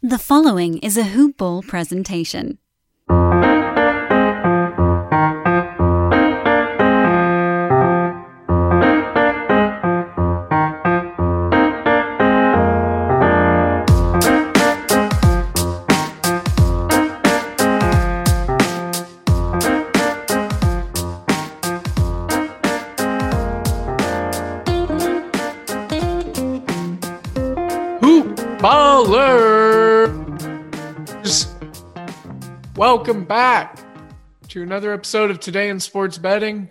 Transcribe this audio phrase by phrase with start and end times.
[0.00, 2.58] The following is a Hoop Ball presentation.
[28.00, 29.57] Hoop Ballers!
[32.78, 33.76] Welcome back
[34.50, 36.70] to another episode of Today in Sports Betting.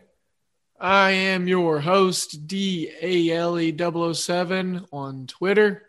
[0.80, 5.84] I am your host, D A L E 007 on Twitter.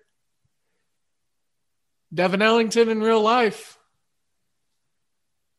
[2.12, 3.78] Devin Ellington in real life,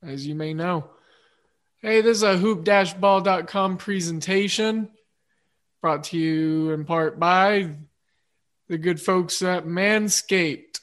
[0.03, 0.89] as you may know.
[1.81, 4.89] Hey, this is a hoop-ball.com presentation
[5.81, 7.77] brought to you in part by
[8.67, 10.81] the good folks at Manscaped.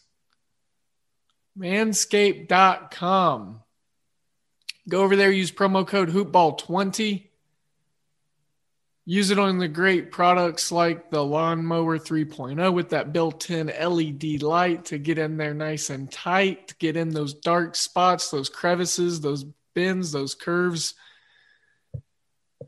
[1.58, 3.60] Manscaped.com.
[4.88, 7.24] Go over there, use promo code HoopBall20.
[9.08, 14.42] Use it on the great products like the Lawnmower 3.0 with that built in LED
[14.42, 19.20] light to get in there nice and tight, get in those dark spots, those crevices,
[19.20, 19.44] those
[19.74, 20.94] bends, those curves.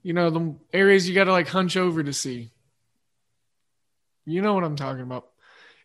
[0.03, 2.51] You know, the areas you got to like hunch over to see.
[4.25, 5.29] You know what I'm talking about.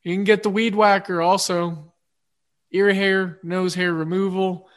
[0.03, 1.93] You can get the weed whacker also,
[2.71, 4.67] ear hair, nose hair removal,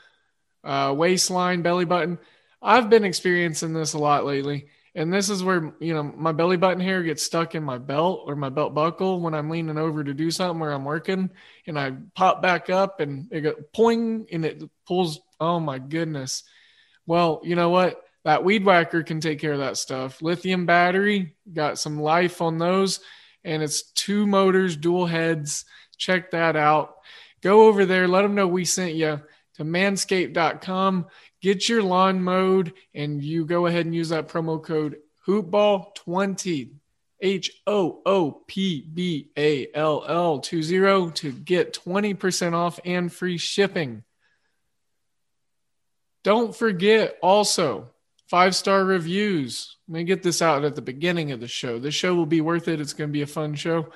[0.67, 2.19] uh, waistline, belly button.
[2.61, 4.69] I've been experiencing this a lot lately.
[4.97, 8.23] And this is where, you know, my belly button hair gets stuck in my belt
[8.27, 11.31] or my belt buckle when I'm leaning over to do something where I'm working
[11.67, 15.21] and I pop back up and it goes poing and it pulls.
[15.39, 16.45] Oh my goodness.
[17.07, 18.03] Well, you know what?
[18.25, 20.23] That weed whacker can take care of that stuff.
[20.23, 23.01] Lithium battery, got some life on those
[23.45, 25.67] and it's two motors, dual heads.
[25.99, 26.97] Check that out.
[27.43, 29.21] Go over there, let them know we sent you
[29.57, 31.07] to manscaped.com.
[31.43, 34.97] Get your lawn mowed, and you go ahead and use that promo code
[35.27, 36.71] hoopball20,
[37.21, 43.39] H O O P B A L L 20 to get 20% off and free
[43.39, 44.05] shipping.
[46.23, 47.91] Don't forget also
[48.29, 49.77] five star reviews.
[49.89, 51.79] Let me get this out at the beginning of the show.
[51.79, 52.81] This show will be worth it.
[52.81, 53.89] It's going to be a fun show.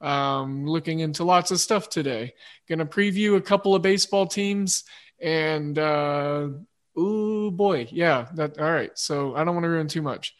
[0.00, 2.34] Um, looking into lots of stuff today.
[2.68, 4.84] To preview a couple of baseball teams
[5.20, 6.48] and uh,
[6.96, 8.28] oh boy, yeah.
[8.34, 8.96] That all right.
[8.98, 10.34] So I don't want to ruin too much.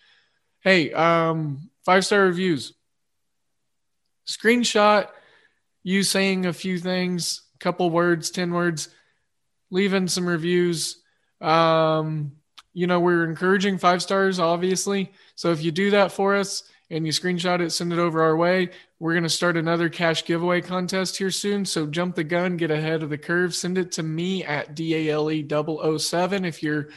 [0.61, 2.73] Hey, um, five star reviews.
[4.27, 5.09] Screenshot
[5.83, 8.89] you saying a few things, couple words, ten words,
[9.71, 11.03] leaving some reviews.
[11.41, 12.33] Um,
[12.73, 15.13] you know, we're encouraging five stars, obviously.
[15.35, 18.37] So if you do that for us and you screenshot it, send it over our
[18.37, 21.65] way, we're going to start another cash giveaway contest here soon.
[21.65, 23.55] So jump the gun, get ahead of the curve.
[23.55, 26.45] Send it to me at DALE 007.
[26.45, 26.91] If you're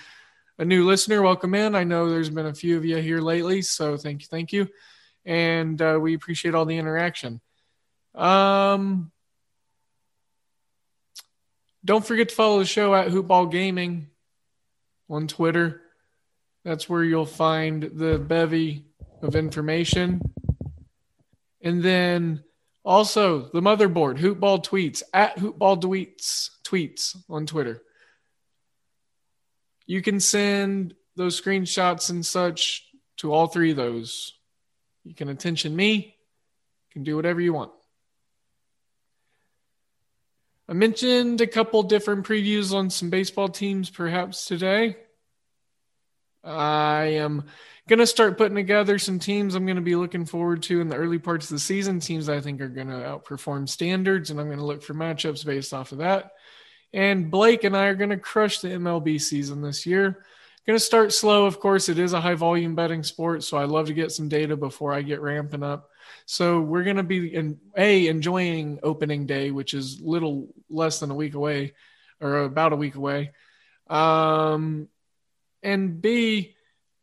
[0.60, 1.76] a new listener, welcome in.
[1.76, 3.62] I know there's been a few of you here lately.
[3.62, 4.28] So thank you.
[4.28, 4.68] Thank you.
[5.26, 7.40] And uh, we appreciate all the interaction.
[8.14, 9.10] Um,
[11.86, 14.08] don't forget to follow the show at Hoopball Gaming
[15.10, 15.82] on Twitter.
[16.66, 18.84] That's where you'll find the bevy
[19.22, 20.22] of information.
[21.64, 22.44] And then
[22.84, 27.82] also the motherboard, Hoopball Tweets, at Hoopball Tweets, tweets on Twitter.
[29.86, 32.86] You can send those screenshots and such
[33.18, 34.34] to all three of those.
[35.04, 37.72] You can attention me, you can do whatever you want.
[40.68, 44.98] I mentioned a couple different previews on some baseball teams perhaps today.
[46.44, 47.46] I am
[48.00, 51.20] to start putting together some teams I'm to be looking forward to in the early
[51.20, 52.00] parts of the season.
[52.00, 55.92] Teams I think are to outperform standards, and I'm to look for matchups based off
[55.92, 56.32] of that.
[56.94, 60.24] And Blake and I are to crush the MLB season this year.
[60.66, 61.90] Going to start slow, of course.
[61.90, 64.94] It is a high volume betting sport, so I love to get some data before
[64.94, 65.90] I get ramping up.
[66.26, 71.16] So we're to be in a enjoying opening day, which is little less than a
[71.16, 71.74] week away,
[72.22, 73.32] or about a week away.
[73.90, 74.88] Um,
[75.64, 76.53] and B,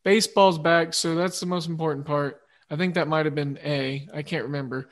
[0.05, 2.41] baseball's back, so that's the most important part.
[2.70, 4.08] I think that might have been A.
[4.14, 4.88] I can't remember.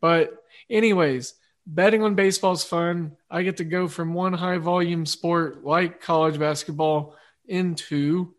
[0.00, 0.34] But,
[0.70, 1.34] anyways,
[1.66, 3.16] betting on baseball is fun.
[3.30, 7.14] I get to go from one high volume sport like college basketball
[7.46, 8.34] into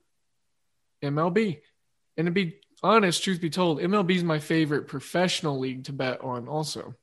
[1.03, 1.59] MLB.
[2.17, 6.21] And to be honest, truth be told, MLB is my favorite professional league to bet
[6.21, 6.95] on, also.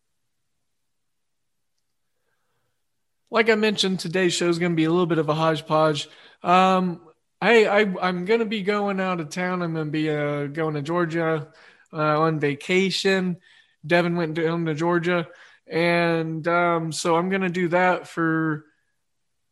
[3.30, 6.08] Like I mentioned, today's show is going to be a little bit of a hodgepodge.
[6.42, 7.00] Um,
[7.46, 9.62] Hey, I, I'm going to be going out of town.
[9.62, 11.46] I'm going to be uh, going to Georgia
[11.92, 13.36] uh, on vacation.
[13.86, 15.28] Devin went down to Georgia.
[15.64, 18.64] And um, so I'm going to do that for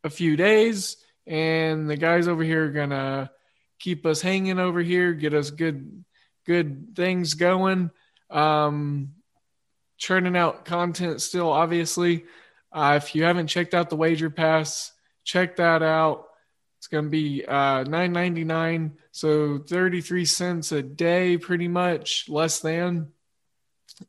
[0.03, 0.97] a few days.
[1.25, 3.31] And the guys over here are going to
[3.79, 6.05] keep us hanging over here, get us good,
[6.47, 7.93] good things going.
[8.29, 9.13] Um,
[9.99, 12.25] churning out content still, obviously.
[12.73, 14.91] Uh, if you haven't checked out the Wager Pass,
[15.23, 16.27] check that out.
[16.85, 21.67] It's going to be uh, nine ninety nine, so thirty three cents a day, pretty
[21.67, 23.09] much less than,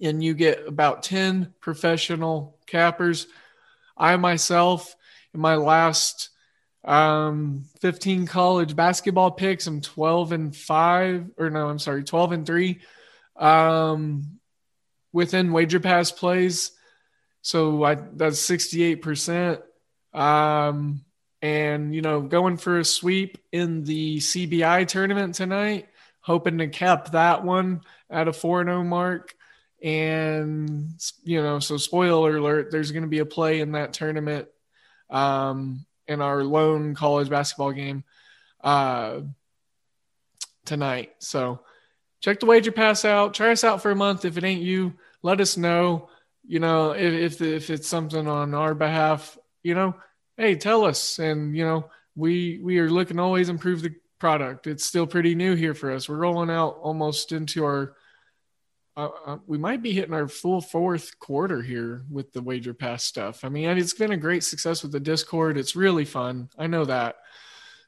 [0.02, 3.28] and you get about ten professional cappers.
[3.96, 4.94] I myself,
[5.34, 6.32] in my last
[6.84, 9.68] um, 15 college basketball picks.
[9.68, 12.82] I'm 12 and five, or no, I'm sorry, 12 and three
[13.38, 14.38] um,
[15.14, 16.74] within wager pass plays.
[17.42, 19.62] So I, that's 68%.
[20.14, 21.06] Um,
[21.42, 25.88] and you know going for a sweep in the CBI tournament tonight,
[26.22, 29.36] hoping to cap that one at a 4-0 mark.
[29.84, 34.48] And you know, so spoiler alert, there's going to be a play in that tournament
[35.10, 38.04] um, in our lone college basketball game
[38.64, 39.22] uh,
[40.66, 41.14] tonight.
[41.20, 41.60] So
[42.22, 43.34] check the wager pass out.
[43.34, 44.26] Try us out for a month.
[44.26, 46.10] If it ain't you, let us know.
[46.48, 49.96] You know, if if, if it's something on our behalf, you know,
[50.38, 51.20] hey, tell us.
[51.20, 54.68] And you know, we we are looking always improve the product.
[54.68, 56.08] It's still pretty new here for us.
[56.08, 57.96] We're rolling out almost into our.
[58.98, 63.04] Uh, uh, we might be hitting our full fourth quarter here with the wager pass
[63.04, 63.44] stuff.
[63.44, 65.58] I mean, it's been a great success with the Discord.
[65.58, 66.50] It's really fun.
[66.58, 67.18] I know that.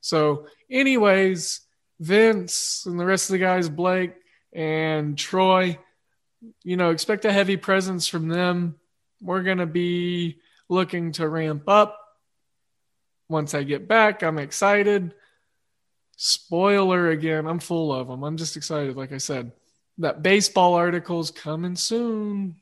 [0.01, 1.61] So, anyways,
[2.01, 4.15] Vince and the rest of the guys, Blake
[4.51, 5.79] and Troy,
[6.63, 8.75] you know, expect a heavy presence from them.
[9.21, 10.39] We're going to be
[10.69, 11.96] looking to ramp up
[13.29, 15.13] once I get back, I'm excited.
[16.15, 18.23] Spoiler again, I'm full of them.
[18.23, 19.51] I'm just excited, like I said.
[19.99, 22.55] That baseball article's coming soon.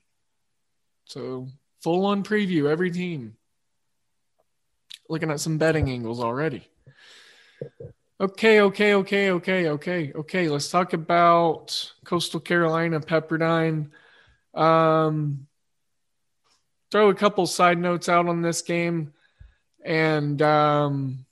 [1.06, 1.47] So,
[1.81, 3.35] full on preview, every team.
[5.09, 6.68] Looking at some betting angles already.
[8.19, 10.50] Okay, okay, okay, okay, okay, okay.
[10.50, 13.89] Let's talk about Coastal Carolina Pepperdine.
[14.53, 15.47] Um,
[16.91, 19.13] throw a couple side notes out on this game
[19.85, 21.25] and um,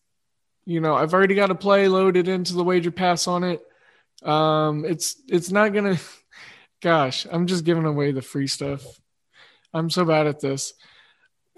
[0.65, 3.61] you know I've already got a play loaded into the wager pass on it.
[4.23, 5.97] Um, it's it's not gonna.
[6.81, 8.83] Gosh, I'm just giving away the free stuff.
[9.73, 10.73] I'm so bad at this.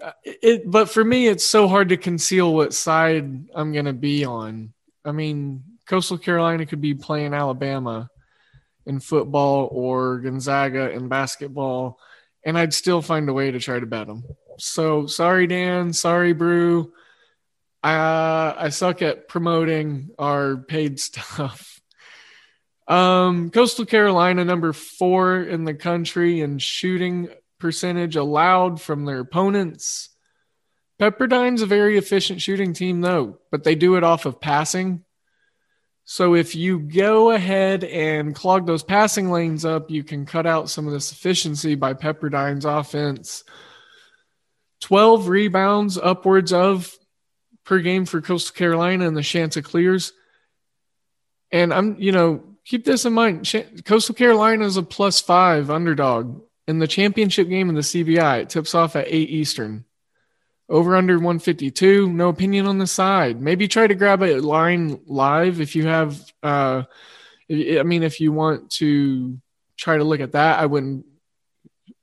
[0.00, 4.24] Uh, it, but for me, it's so hard to conceal what side I'm gonna be
[4.24, 4.72] on.
[5.04, 8.08] I mean, Coastal Carolina could be playing Alabama
[8.86, 11.98] in football or Gonzaga in basketball,
[12.44, 14.22] and I'd still find a way to try to bet them.
[14.58, 15.92] So sorry, Dan.
[15.92, 16.92] Sorry, Brew.
[17.82, 21.80] I I suck at promoting our paid stuff.
[22.88, 30.10] Um, Coastal Carolina, number four in the country in shooting percentage allowed from their opponents.
[30.98, 35.04] Pepperdine's a very efficient shooting team, though, but they do it off of passing.
[36.04, 40.70] So if you go ahead and clog those passing lanes up, you can cut out
[40.70, 43.42] some of this efficiency by Pepperdine's offense
[44.80, 46.92] 12 rebounds upwards of
[47.64, 50.12] per game for Coastal Carolina and the Chanticleers.
[51.50, 53.50] And I'm, you know, keep this in mind.
[53.84, 58.42] Coastal Carolina is a plus five underdog in the championship game in the CBI.
[58.42, 59.84] It tips off at 8 Eastern.
[60.68, 62.08] Over under 152.
[62.08, 63.40] No opinion on the side.
[63.40, 66.82] Maybe try to grab a line live if you have, uh,
[67.48, 69.40] I mean, if you want to
[69.76, 71.06] try to look at that, I wouldn't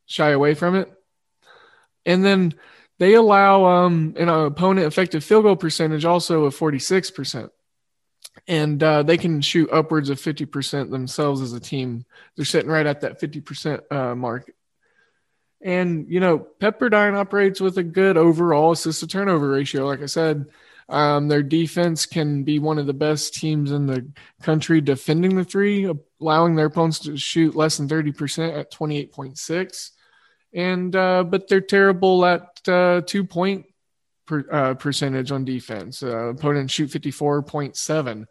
[0.06, 0.89] shy away from it.
[2.05, 2.53] And then
[3.00, 7.50] they allow um, an opponent effective field goal percentage also of 46%.
[8.48, 12.05] and uh, they can shoot upwards of 50% themselves as a team.
[12.36, 14.51] They're sitting right at that 50% uh, mark.
[15.62, 19.86] And, you know, Pepperdine operates with a good overall assist to turnover ratio.
[19.86, 20.48] Like I said,
[20.89, 24.05] um, their defense can be one of the best teams in the
[24.41, 29.91] country defending the three, allowing their opponents to shoot less than 30% at 28.6.
[30.53, 33.65] And, uh, but they're terrible at uh, two point
[34.25, 36.03] per, uh, percentage on defense.
[36.03, 38.25] Uh, opponents shoot 54.7.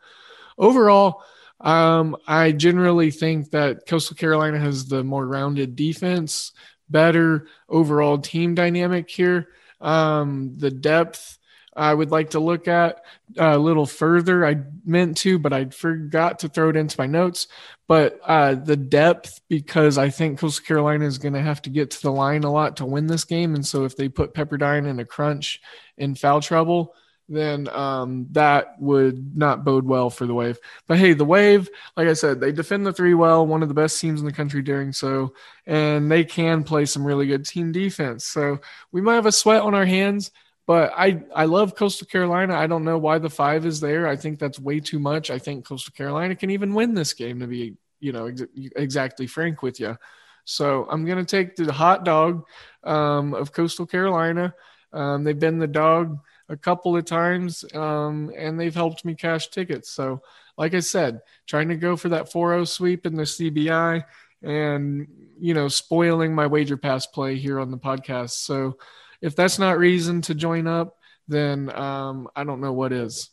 [0.58, 1.22] Overall,
[1.60, 6.52] um, I generally think that Coastal Carolina has the more rounded defense,
[6.88, 9.48] better overall team dynamic here.
[9.80, 11.38] Um, the depth
[11.74, 13.02] I would like to look at
[13.38, 14.44] a little further.
[14.44, 17.48] I meant to, but I forgot to throw it into my notes.
[17.92, 21.90] But uh, the depth, because I think Coastal Carolina is going to have to get
[21.90, 23.54] to the line a lot to win this game.
[23.54, 25.60] And so if they put Pepperdine in a crunch
[25.98, 26.94] in foul trouble,
[27.28, 30.58] then um, that would not bode well for the Wave.
[30.86, 33.74] But hey, the Wave, like I said, they defend the three well, one of the
[33.74, 35.34] best teams in the country doing so,
[35.66, 38.24] and they can play some really good team defense.
[38.24, 40.30] So we might have a sweat on our hands.
[40.64, 42.56] But I, I love Coastal Carolina.
[42.56, 44.06] I don't know why the five is there.
[44.06, 45.28] I think that's way too much.
[45.28, 48.42] I think Coastal Carolina can even win this game, to be you know ex-
[48.76, 49.96] exactly frank with you.
[50.44, 52.44] So I'm going to take the hot dog
[52.84, 54.54] um, of Coastal Carolina.
[54.92, 56.18] Um, they've been the dog
[56.48, 59.90] a couple of times, um, and they've helped me cash tickets.
[59.90, 60.20] So,
[60.58, 64.04] like I said, trying to go for that 4-0 sweep in the CBI,
[64.42, 65.06] and
[65.40, 68.30] you know, spoiling my wager pass play here on the podcast.
[68.30, 68.78] So
[69.20, 73.30] if that's not reason to join up, then um, I don't know what is.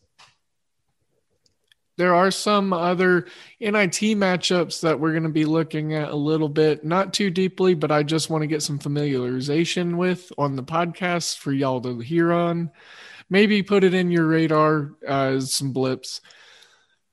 [2.00, 3.28] There are some other
[3.60, 7.74] NIT matchups that we're going to be looking at a little bit, not too deeply,
[7.74, 12.00] but I just want to get some familiarization with on the podcast for y'all to
[12.00, 12.72] hear on.
[13.30, 16.22] Maybe put it in your radar as some blips.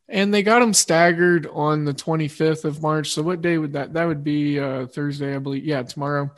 [0.08, 3.10] And they got them staggered on the 25th of March.
[3.10, 3.94] So what day would that?
[3.94, 5.64] That would be uh, Thursday, I believe.
[5.64, 6.30] Yeah, tomorrow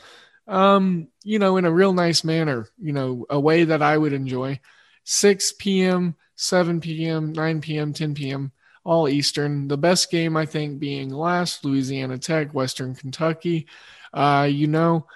[0.48, 4.14] um, you know, in a real nice manner, you know, a way that I would
[4.14, 4.60] enjoy.
[5.04, 8.52] 6 p.m., 7 p.m., 9 p.m., 10 p.m.,
[8.84, 9.66] all Eastern.
[9.66, 13.66] The best game, I think, being last Louisiana Tech, Western Kentucky.
[14.14, 15.06] Uh, you know,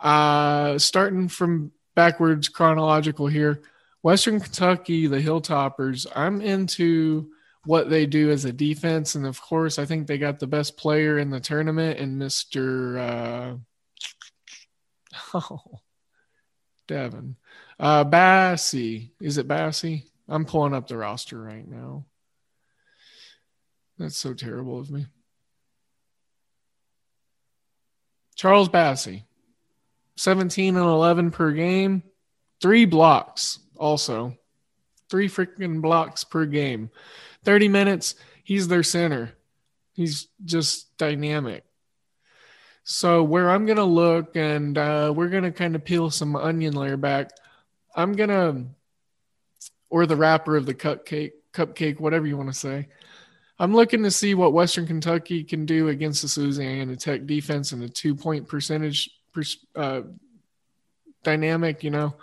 [0.00, 3.60] uh, starting from backwards chronological here,
[4.02, 7.28] Western Kentucky, the Hilltoppers, I'm into
[7.64, 9.16] what they do as a defense.
[9.16, 12.98] And of course, I think they got the best player in the tournament and Mr.
[12.98, 13.56] Uh,
[15.34, 15.80] Oh,
[16.86, 17.36] Devin.
[17.78, 19.10] Uh, Bassey.
[19.20, 20.04] Is it Bassey?
[20.28, 22.04] I'm pulling up the roster right now.
[23.98, 25.06] That's so terrible of me.
[28.36, 29.24] Charles Bassey,
[30.16, 32.04] 17 and 11 per game,
[32.60, 34.36] three blocks also.
[35.10, 36.90] Three freaking blocks per game.
[37.44, 38.14] 30 minutes.
[38.44, 39.32] He's their center.
[39.92, 41.64] He's just dynamic.
[42.84, 46.96] So where I'm gonna look and uh, we're gonna kind of peel some onion layer
[46.96, 47.30] back.
[47.94, 48.66] I'm gonna,
[49.90, 52.88] or the wrapper of the cupcake, cupcake, whatever you want to say.
[53.58, 57.82] I'm looking to see what Western Kentucky can do against the Louisiana Tech defense and
[57.82, 59.10] the two point percentage
[59.74, 60.02] uh,
[61.24, 61.82] dynamic.
[61.82, 62.14] You know,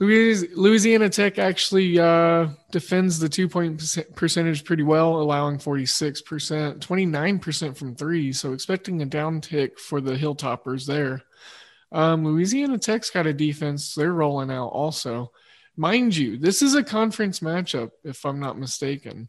[0.00, 3.82] Louisiana Tech actually uh, defends the two point
[4.14, 8.32] percentage pretty well, allowing 46%, 29% from three.
[8.32, 11.22] So expecting a downtick for the Hilltoppers there.
[11.92, 15.32] Um, Louisiana Tech's got a defense they're rolling out also.
[15.76, 19.28] Mind you, this is a conference matchup, if I'm not mistaken.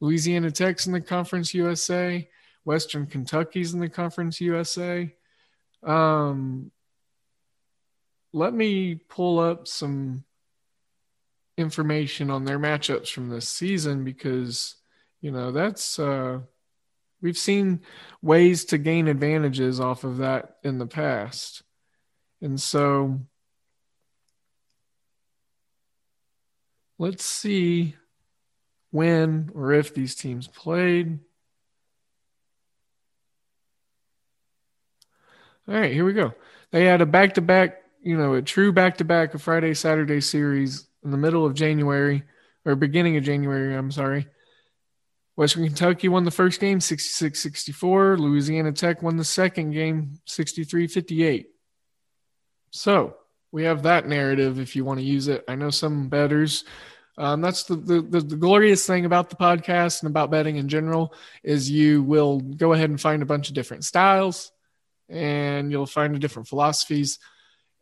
[0.00, 2.28] Louisiana Tech's in the Conference USA,
[2.64, 5.14] Western Kentucky's in the Conference USA.
[5.82, 6.70] Um,
[8.32, 10.24] let me pull up some
[11.56, 14.76] information on their matchups from this season because
[15.20, 16.38] you know that's uh
[17.20, 17.80] we've seen
[18.22, 21.62] ways to gain advantages off of that in the past
[22.40, 23.20] and so
[27.00, 27.96] let's see
[28.92, 31.18] when or if these teams played
[35.66, 36.32] all right here we go
[36.70, 40.86] they had a back-to-back you know, a true back to back, a Friday Saturday series
[41.04, 42.22] in the middle of January
[42.64, 43.74] or beginning of January.
[43.74, 44.26] I'm sorry.
[45.36, 48.18] Western Kentucky won the first game 66 64.
[48.18, 51.46] Louisiana Tech won the second game 63 58.
[52.70, 53.16] So
[53.52, 55.44] we have that narrative if you want to use it.
[55.48, 56.64] I know some betters.
[57.18, 60.68] Um, that's the, the, the, the glorious thing about the podcast and about betting in
[60.68, 64.52] general is you will go ahead and find a bunch of different styles
[65.08, 67.18] and you'll find different philosophies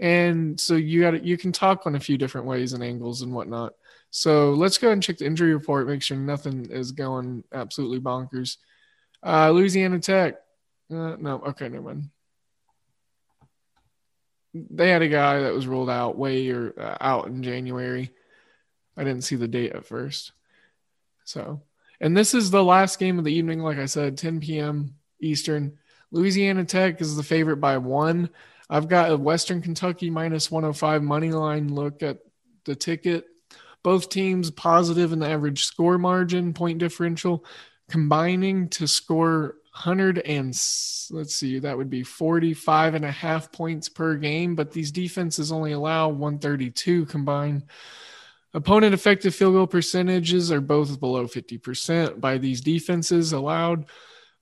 [0.01, 3.33] and so you got you can talk on a few different ways and angles and
[3.33, 3.75] whatnot
[4.11, 8.01] So let's go ahead and check the injury report, make sure nothing is going absolutely
[8.01, 8.57] bonkers.
[9.23, 10.37] Uh, Louisiana Tech.
[10.91, 12.11] Uh, no, okay, never mind.
[14.55, 18.11] They had a guy that was ruled out way or uh, out in January.
[18.97, 20.33] I didn't see the date at first.
[21.25, 21.63] So,
[22.01, 24.95] and this is the last game of the evening, like I said, 10 p.m.
[25.21, 25.79] Eastern.
[26.11, 28.31] Louisiana Tech is the favorite by one.
[28.71, 32.19] I've got a Western Kentucky minus 105 money line look at
[32.65, 33.27] the ticket.
[33.83, 37.45] Both teams positive in the average score margin, point differential,
[37.89, 40.49] combining to score 100 and
[41.11, 45.53] let's see, that would be 45 and a half points per game, but these defenses
[45.53, 47.63] only allow 132 combined.
[48.55, 53.87] Opponent effective field goal percentages are both below 50% by these defenses allowed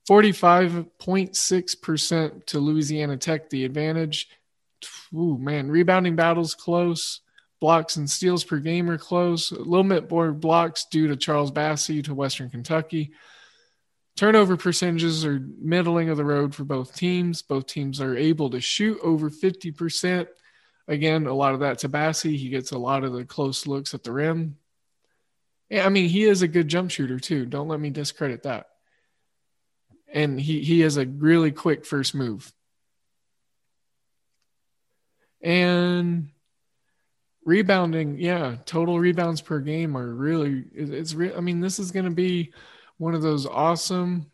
[0.09, 4.29] 45.6% to Louisiana Tech, the advantage.
[5.13, 7.19] Ooh, man, rebounding battles close.
[7.59, 9.51] Blocks and steals per game are close.
[9.51, 13.11] A little bit more blocks due to Charles Bassey to Western Kentucky.
[14.17, 17.41] Turnover percentages are middling of the road for both teams.
[17.41, 20.27] Both teams are able to shoot over 50%.
[20.89, 22.35] Again, a lot of that to Bassey.
[22.35, 24.57] He gets a lot of the close looks at the rim.
[25.69, 27.45] Yeah, I mean, he is a good jump shooter, too.
[27.45, 28.67] Don't let me discredit that
[30.11, 32.51] and he he has a really quick first move.
[35.41, 36.29] And
[37.45, 42.05] rebounding, yeah, total rebounds per game are really it's re- I mean this is going
[42.05, 42.53] to be
[42.97, 44.31] one of those awesome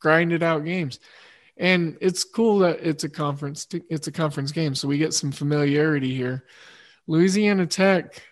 [0.00, 1.00] grinded out games.
[1.56, 5.32] And it's cool that it's a conference it's a conference game so we get some
[5.32, 6.44] familiarity here.
[7.06, 8.22] Louisiana Tech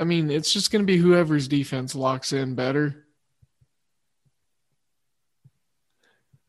[0.00, 3.04] I mean, it's just going to be whoever's defense locks in better.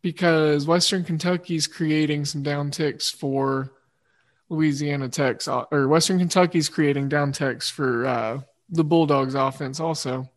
[0.01, 3.71] Because Western Kentucky's creating some down ticks for
[4.47, 10.29] Louisiana Tech's, or Western Kentucky's creating down ticks for uh, the Bulldogs offense also.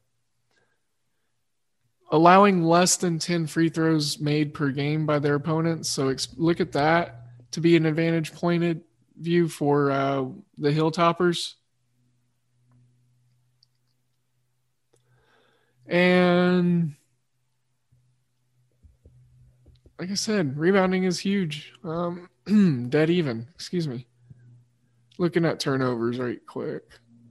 [2.11, 5.89] Allowing less than 10 free throws made per game by their opponents.
[5.89, 7.23] So ex- look at that
[7.53, 8.83] to be an advantage pointed
[9.19, 10.25] view for uh,
[10.59, 11.55] the Hilltoppers.
[15.87, 16.95] And
[19.99, 21.73] like I said, rebounding is huge.
[21.85, 22.29] Um,
[22.89, 24.07] dead even, excuse me.
[25.19, 26.83] Looking at turnovers right quick.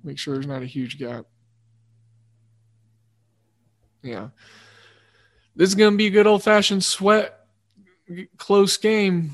[0.03, 1.25] Make sure there's not a huge gap.
[4.01, 4.29] Yeah.
[5.55, 7.45] This is going to be a good old fashioned sweat
[8.37, 9.31] close game.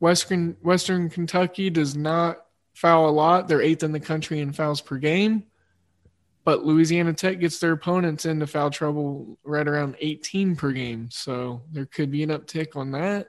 [0.00, 2.38] Western Western Kentucky does not
[2.74, 3.48] foul a lot.
[3.48, 5.44] They're eighth in the country in fouls per game.
[6.44, 11.08] But Louisiana Tech gets their opponents into foul trouble right around 18 per game.
[11.12, 13.28] So there could be an uptick on that.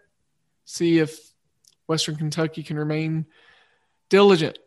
[0.66, 1.20] See if
[1.86, 3.28] Western Kentucky can remain
[4.10, 4.58] diligent.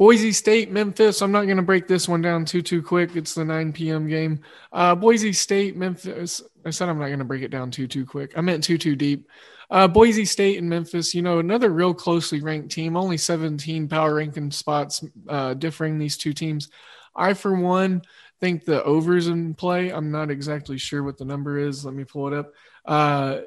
[0.00, 1.20] Boise State, Memphis.
[1.20, 3.16] I'm not going to break this one down too too quick.
[3.16, 4.08] It's the 9 p.m.
[4.08, 4.40] game.
[4.72, 6.40] Uh, Boise State, Memphis.
[6.64, 8.32] I said I'm not going to break it down too too quick.
[8.34, 9.28] I meant too too deep.
[9.70, 14.14] Uh, Boise State and Memphis, you know, another real closely ranked team, only 17 power
[14.14, 16.70] ranking spots uh, differing these two teams.
[17.14, 18.00] I, for one,
[18.40, 19.90] think the overs in play.
[19.90, 21.84] I'm not exactly sure what the number is.
[21.84, 22.54] Let me pull it up.
[22.86, 23.40] Uh,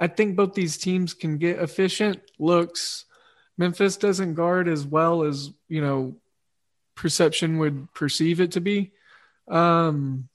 [0.00, 3.04] I think both these teams can get efficient looks.
[3.58, 6.16] Memphis doesn't guard as well as, you know,
[6.94, 8.92] perception would perceive it to be.
[9.48, 10.28] Um,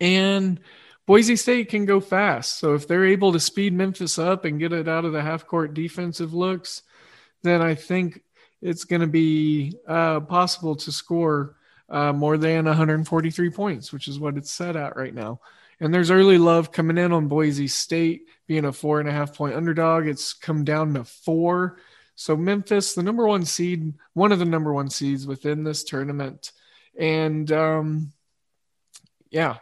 [0.00, 0.60] and
[1.06, 2.58] Boise State can go fast.
[2.58, 5.46] So if they're able to speed Memphis up and get it out of the half
[5.46, 6.82] court defensive looks,
[7.42, 8.22] then I think
[8.60, 11.56] it's going to be uh, possible to score
[11.88, 15.40] uh, more than 143 points, which is what it's set at right now.
[15.78, 19.36] And there's early love coming in on Boise State being a four and a half
[19.36, 20.06] point underdog.
[20.06, 21.78] It's come down to four.
[22.16, 26.50] So Memphis, the number one seed, one of the number one seeds within this tournament.
[26.98, 28.12] And um,
[29.30, 29.58] yeah,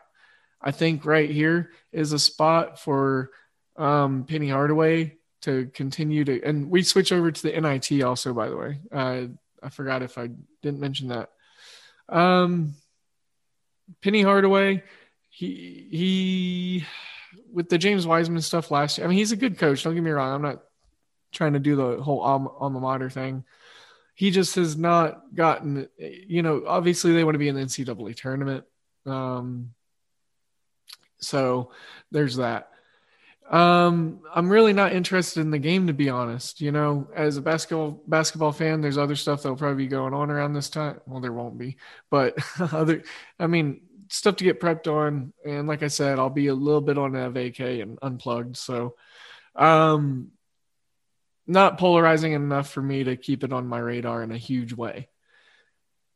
[0.62, 3.30] I think right here is a spot for
[3.76, 8.48] um, Penny Hardaway to continue to, and we switch over to the NIT also, by
[8.48, 8.78] the way.
[8.90, 9.26] Uh,
[9.62, 10.30] I forgot if I
[10.62, 11.30] didn't mention that.
[12.08, 12.74] Um,
[14.00, 14.82] Penny Hardaway,
[15.28, 16.84] he he
[17.52, 19.06] with the James Wiseman stuff last year.
[19.06, 19.82] I mean, he's a good coach.
[19.82, 20.32] Don't get me wrong.
[20.32, 20.62] I'm not
[21.34, 23.44] trying to do the whole alma mater thing.
[24.14, 28.16] He just has not gotten, you know, obviously they want to be in the NCAA
[28.16, 28.64] tournament.
[29.06, 29.74] Um,
[31.18, 31.72] so
[32.10, 32.70] there's that.
[33.50, 36.60] Um, I'm really not interested in the game to be honest.
[36.60, 40.30] You know, as a basketball basketball fan, there's other stuff that'll probably be going on
[40.30, 41.00] around this time.
[41.06, 41.76] Well, there won't be,
[42.10, 42.38] but
[42.72, 43.02] other.
[43.38, 45.32] I mean, stuff to get prepped on.
[45.44, 48.56] And like I said, I'll be a little bit on a vacay and unplugged.
[48.56, 48.94] So
[49.54, 50.32] Um,
[51.46, 55.08] not polarizing enough for me to keep it on my radar in a huge way.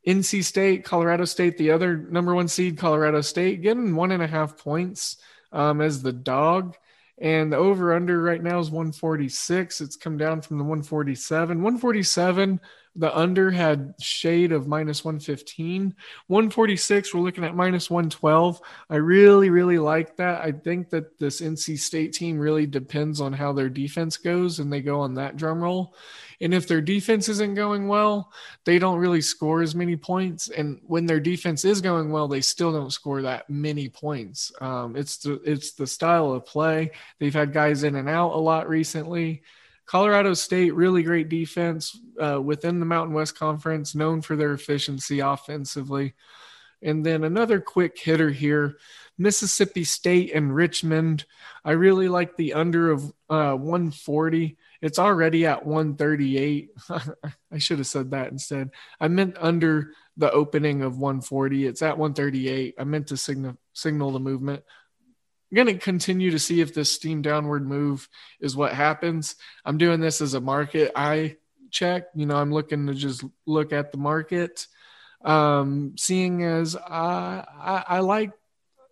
[0.07, 4.27] NC State, Colorado State, the other number one seed, Colorado State, getting one and a
[4.27, 5.19] half points
[5.53, 6.77] um, as the dog.
[7.19, 9.81] And the over under right now is 146.
[9.81, 11.59] It's come down from the 147.
[11.59, 12.61] 147
[12.96, 15.94] the under had shade of minus 115.
[16.27, 18.61] 146, we're looking at minus 112.
[18.90, 20.42] I really, really like that.
[20.42, 24.72] I think that this NC State team really depends on how their defense goes and
[24.72, 25.94] they go on that drum roll.
[26.40, 28.33] And if their defense isn't going well,
[28.64, 30.48] they don't really score as many points.
[30.48, 34.53] And when their defense is going well, they still don't score that many points.
[34.61, 36.92] Um, it's the it's the style of play.
[37.18, 39.42] They've had guys in and out a lot recently.
[39.88, 45.20] Colorado State, really great defense uh, within the Mountain West Conference, known for their efficiency
[45.20, 46.14] offensively.
[46.83, 48.79] And then another quick hitter here
[49.16, 51.24] Mississippi State and Richmond.
[51.64, 54.57] I really like the under of uh, 140.
[54.81, 56.70] It's already at 138.
[57.51, 58.70] I should have said that instead.
[59.01, 61.66] I meant under the opening of 140.
[61.66, 62.77] It's at 138.
[62.79, 64.62] I meant to signal signal the movement.
[65.51, 68.09] I'm going to continue to see if this steam downward move
[68.41, 69.37] is what happens.
[69.65, 71.37] I'm doing this as a market eye
[71.71, 72.09] check.
[72.15, 74.67] You know, I'm looking to just look at the market,
[75.25, 78.33] um, seeing as I, I, I like,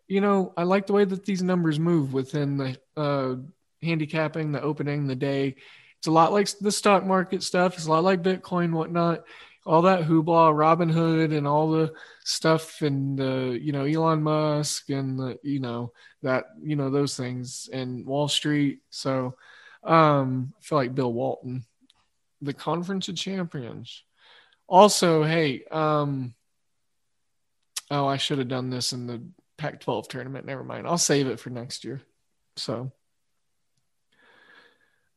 [0.09, 3.37] you know, I like the way that these numbers move within the uh,
[3.83, 5.57] handicapping, the opening, the day.
[5.99, 7.75] It's a lot like the stock market stuff.
[7.75, 9.25] It's a lot like Bitcoin, whatnot
[9.67, 11.93] all that hoopla, Robinhood, and all the
[12.25, 17.69] stuff, and you know Elon Musk, and the, you know that you know those things,
[17.73, 18.81] and Wall Street.
[18.91, 19.35] So
[19.83, 21.65] um, I feel like Bill Walton,
[22.41, 24.05] the Conference of Champions.
[24.69, 26.35] Also, hey, um,
[27.91, 29.23] oh, I should have done this in the
[29.59, 30.47] Pac-12 tournament.
[30.47, 30.87] Never mind.
[30.87, 32.03] I'll save it for next year.
[32.57, 32.93] So.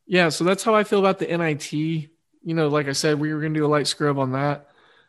[0.06, 2.10] Yeah, so that's how I feel about the NIT
[2.44, 4.68] you know, like I said, we were going to do a light scrub on that.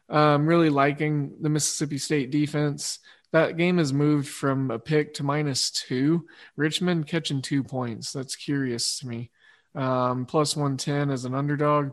[0.08, 2.98] Um, really liking the Mississippi State defense.
[3.32, 6.26] That game has moved from a pick to minus two.
[6.56, 8.12] Richmond catching two points.
[8.12, 9.30] That's curious to me.
[9.74, 11.92] Um, plus 110 as an underdog.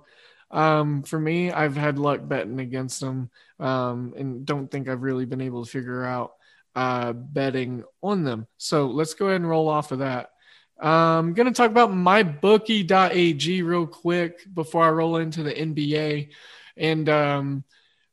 [0.49, 5.25] Um, for me, I've had luck betting against them um, and don't think I've really
[5.25, 6.33] been able to figure out
[6.75, 8.47] uh, betting on them.
[8.57, 10.31] So let's go ahead and roll off of that.
[10.79, 16.29] I'm going to talk about mybookie.ag real quick before I roll into the NBA.
[16.75, 17.63] And um,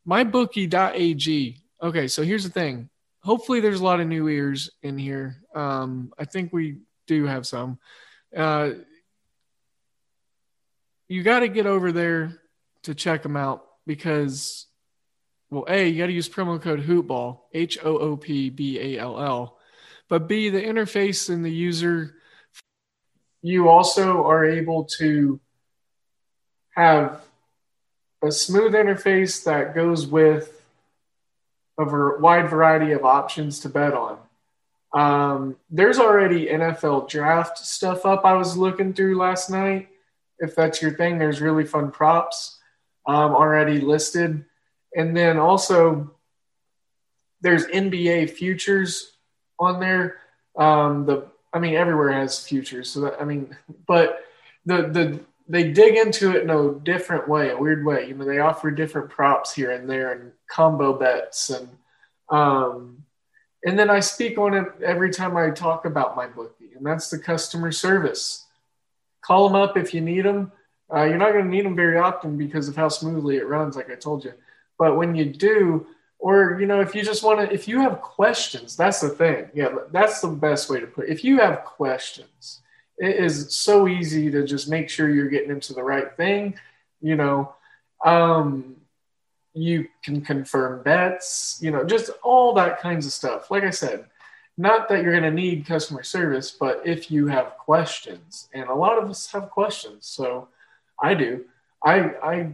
[0.08, 1.58] mybookie.ag.
[1.82, 2.88] Okay, so here's the thing.
[3.22, 5.36] Hopefully, there's a lot of new ears in here.
[5.54, 7.78] Um, I think we do have some.
[8.34, 8.70] Uh,
[11.08, 12.40] you got to get over there
[12.84, 14.66] to check them out because,
[15.50, 18.98] well, A, you got to use promo code HOOPBALL, H O O P B A
[19.00, 19.58] L L.
[20.08, 22.16] But B, the interface and the user
[23.44, 25.38] you also are able to
[26.70, 27.20] have
[28.22, 30.62] a smooth interface that goes with
[31.78, 34.18] a wide variety of options to bet on.
[34.94, 39.88] Um, there's already NFL draft stuff up I was looking through last night.
[40.38, 42.58] If that's your thing, there's really fun props
[43.06, 44.42] um, already listed.
[44.96, 46.14] And then also,
[47.42, 49.18] there's NBA futures
[49.58, 50.16] on there.
[50.56, 52.90] Um, the I mean, everywhere has futures.
[52.90, 54.24] So that, I mean, but
[54.66, 58.08] the the they dig into it in a different way, a weird way.
[58.08, 61.68] You know, they offer different props here and there and combo bets and
[62.30, 63.04] um,
[63.64, 67.08] and then I speak on it every time I talk about my bookie, and that's
[67.08, 68.46] the customer service.
[69.22, 70.52] Call them up if you need them.
[70.92, 73.74] Uh, you're not going to need them very often because of how smoothly it runs,
[73.74, 74.34] like I told you.
[74.78, 75.86] But when you do,
[76.24, 79.46] or you know if you just want to if you have questions that's the thing.
[79.52, 82.62] Yeah that's the best way to put it if you have questions
[82.96, 86.58] it is so easy to just make sure you're getting into the right thing
[87.02, 87.54] you know?
[88.02, 88.76] Um,
[89.52, 93.50] you can confirm bets you know just all that kinds of stuff.
[93.50, 94.06] Like i said
[94.56, 98.74] not that you're going to need customer service but if you have questions and a
[98.74, 100.48] lot of us have questions so
[100.98, 101.44] i do.
[101.84, 101.96] I
[102.32, 102.52] i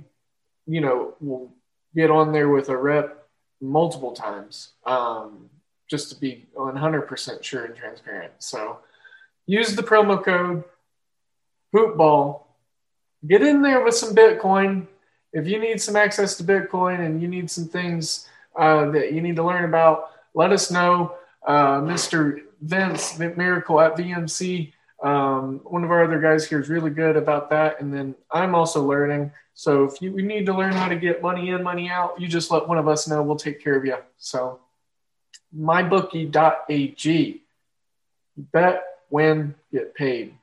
[0.66, 1.52] you know will
[1.94, 3.19] get on there with a rep
[3.60, 5.50] multiple times um,
[5.88, 8.32] just to be 100% sure and transparent.
[8.38, 8.78] So
[9.46, 10.64] use the promo code
[11.74, 12.42] hoopball.
[13.26, 14.86] Get in there with some Bitcoin.
[15.32, 19.20] If you need some access to Bitcoin and you need some things uh, that you
[19.20, 21.14] need to learn about, let us know.
[21.46, 22.42] Uh, Mr.
[22.60, 27.50] Vince Miracle at VMC, um, one of our other guys here is really good about
[27.50, 27.80] that.
[27.80, 29.32] And then I'm also learning.
[29.60, 32.50] So if you need to learn how to get money in, money out, you just
[32.50, 33.22] let one of us know.
[33.22, 33.98] We'll take care of you.
[34.16, 34.58] So
[35.54, 37.42] mybookie.ag.
[38.38, 40.34] Bet, win, get paid.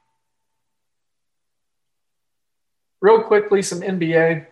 [3.01, 4.45] real quickly, some NBA.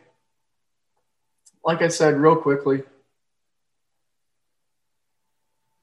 [1.64, 2.82] Like I said, real quickly.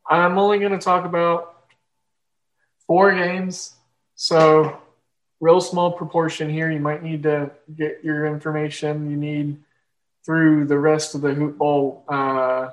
[0.08, 1.54] I'm only going to talk about
[2.88, 3.74] four games.
[4.16, 4.76] So,
[5.42, 6.70] real small proportion here.
[6.70, 9.60] You might need to get your information you need
[10.24, 12.70] through the rest of the hoop ball uh,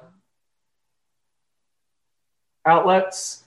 [2.63, 3.43] outlets.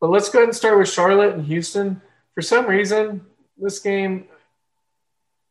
[0.00, 2.02] But let's go ahead and start with Charlotte and Houston.
[2.34, 3.24] For some reason,
[3.56, 4.26] this game,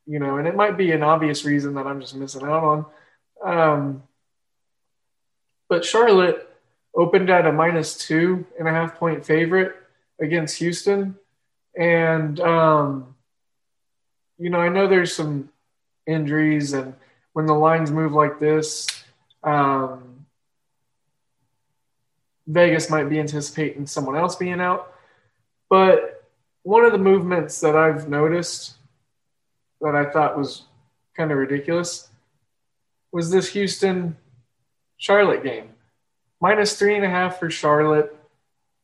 [0.05, 2.85] you know, and it might be an obvious reason that I'm just missing out on.
[3.41, 4.03] Um,
[5.69, 6.49] but Charlotte
[6.93, 9.75] opened at a minus two and a half point favorite
[10.19, 11.17] against Houston.
[11.77, 13.15] And, um,
[14.37, 15.49] you know, I know there's some
[16.05, 16.93] injuries, and
[17.33, 18.87] when the lines move like this,
[19.43, 20.25] um,
[22.47, 24.93] Vegas might be anticipating someone else being out.
[25.69, 26.23] But
[26.63, 28.75] one of the movements that I've noticed
[29.81, 30.63] that I thought was
[31.15, 32.09] kind of ridiculous
[33.11, 34.17] was this Houston
[34.97, 35.69] Charlotte game.
[36.41, 38.15] Minus three and a half for Charlotte.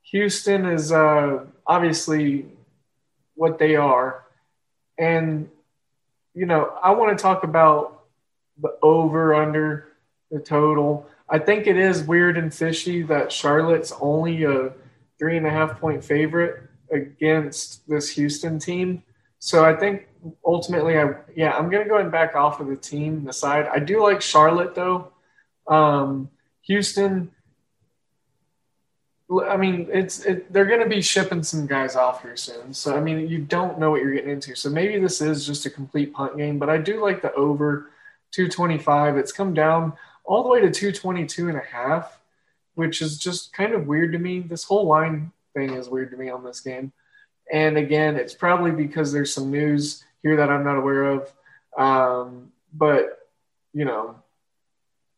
[0.04, 2.46] Houston is uh, obviously
[3.40, 4.26] what they are.
[4.98, 5.50] And,
[6.34, 8.04] you know, I want to talk about
[8.62, 9.94] the over under
[10.30, 11.08] the total.
[11.30, 14.74] I think it is weird and fishy that Charlotte's only a
[15.18, 19.04] three and a half point favorite against this Houston team.
[19.40, 20.10] So I think
[20.44, 23.68] ultimately, I yeah, I'm gonna go and back off of the team, the side.
[23.68, 25.14] I do like Charlotte though.
[25.66, 26.30] Um,
[26.64, 27.32] Houston.
[29.32, 32.74] I mean, it's it, they're going to be shipping some guys off here soon.
[32.74, 34.56] So I mean, you don't know what you're getting into.
[34.56, 36.58] So maybe this is just a complete punt game.
[36.58, 37.92] But I do like the over
[38.32, 39.18] 225.
[39.18, 42.20] It's come down all the way to 222 and a half,
[42.74, 44.40] which is just kind of weird to me.
[44.40, 46.92] This whole line thing is weird to me on this game.
[47.52, 51.32] And again, it's probably because there's some news here that I'm not aware of.
[51.78, 53.28] Um, but,
[53.74, 54.16] you know,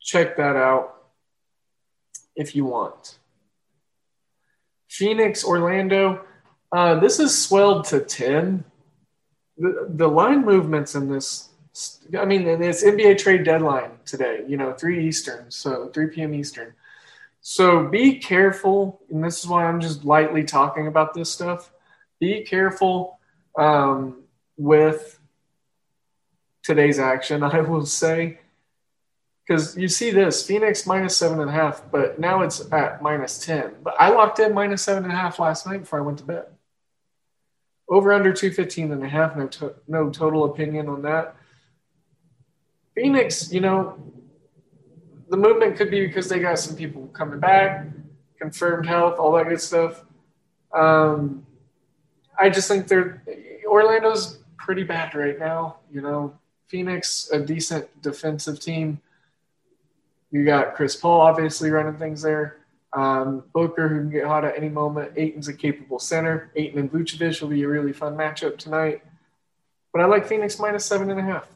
[0.00, 0.96] check that out
[2.34, 3.18] if you want.
[4.92, 6.22] Phoenix, Orlando,
[6.70, 8.62] uh, this is swelled to 10.
[9.56, 11.48] The, the line movements in this,
[12.18, 16.34] I mean, it's NBA trade deadline today, you know, 3 Eastern, so 3 p.m.
[16.34, 16.74] Eastern.
[17.40, 21.72] So be careful, and this is why I'm just lightly talking about this stuff.
[22.20, 23.18] Be careful
[23.58, 24.24] um,
[24.58, 25.18] with
[26.62, 28.40] today's action, I will say,
[29.46, 33.38] because you see this Phoenix minus seven and a half, but now it's at minus
[33.44, 33.74] 10.
[33.82, 36.24] But I locked in minus seven and a half last night before I went to
[36.24, 36.44] bed.
[37.88, 41.36] Over under 215 and a half, no, to- no total opinion on that.
[42.94, 43.98] Phoenix, you know,
[45.28, 47.86] the movement could be because they got some people coming back,
[48.38, 50.04] confirmed health, all that good stuff.
[50.74, 51.46] Um,
[52.38, 53.22] I just think they're
[53.66, 55.76] Orlando's pretty bad right now.
[55.90, 59.00] You know, Phoenix, a decent defensive team.
[60.32, 62.56] You got Chris Paul obviously running things there.
[62.94, 65.12] Um, Booker, who can get hot at any moment.
[65.16, 66.50] Ayton's a capable center.
[66.56, 69.02] Ayton and Vucevic will be a really fun matchup tonight.
[69.92, 71.46] But I like Phoenix minus seven and a half.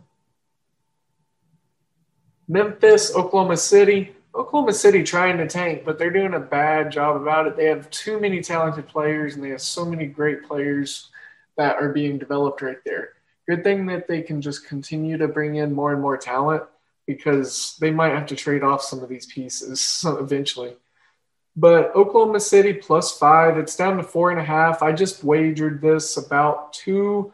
[2.46, 4.14] Memphis, Oklahoma City.
[4.34, 7.56] Oklahoma City trying to tank, but they're doing a bad job about it.
[7.56, 11.08] They have too many talented players and they have so many great players
[11.56, 13.14] that are being developed right there.
[13.48, 16.64] Good thing that they can just continue to bring in more and more talent
[17.06, 20.74] because they might have to trade off some of these pieces eventually.
[21.56, 24.82] But Oklahoma City plus five, it's down to four and a half.
[24.82, 27.32] I just wagered this about two,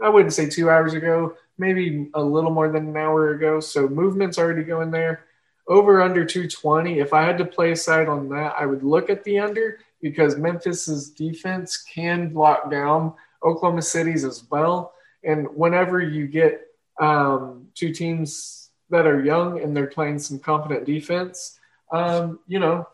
[0.00, 3.58] I wouldn't say two hours ago, maybe a little more than an hour ago.
[3.58, 5.24] So movement's already going there.
[5.66, 6.98] Over under 220.
[6.98, 9.78] If I had to play a side on that, I would look at the under
[10.00, 14.94] because Memphis's defense can lock down Oklahoma City's as well.
[15.22, 16.66] And whenever you get
[17.00, 18.59] um, two teams
[18.90, 21.58] that are young and they're playing some confident defense,
[21.92, 22.86] um, you know,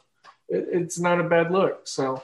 [0.49, 1.87] it, it's not a bad look.
[1.89, 2.23] So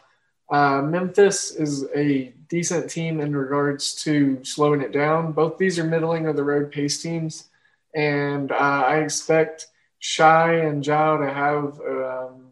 [0.50, 5.32] uh, Memphis is a decent team in regards to slowing it down.
[5.32, 7.48] Both these are middling of the road pace teams,
[7.94, 12.50] and uh, I expect Shai and Ja to have um,